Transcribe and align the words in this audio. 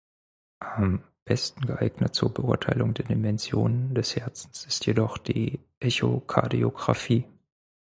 Am 0.57 1.03
besten 1.25 1.67
geeignet 1.67 2.15
zur 2.15 2.33
Beurteilung 2.33 2.95
der 2.95 3.05
Dimensionen 3.05 3.93
des 3.93 4.15
Herzens 4.15 4.65
ist 4.65 4.83
jedoch 4.87 5.19
die 5.19 5.59
Echokardiografie. 5.79 7.25